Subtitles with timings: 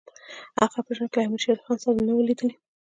[0.59, 2.55] هغه په ژوند کې له امیر شېر علي خان سره نه وو لیدلي.